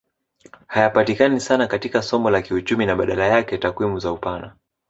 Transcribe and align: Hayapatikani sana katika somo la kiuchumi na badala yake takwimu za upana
Hayapatikani 0.67 1.39
sana 1.39 1.67
katika 1.67 2.01
somo 2.01 2.29
la 2.29 2.41
kiuchumi 2.41 2.85
na 2.85 2.95
badala 2.95 3.27
yake 3.27 3.57
takwimu 3.57 3.99
za 3.99 4.11
upana 4.11 4.55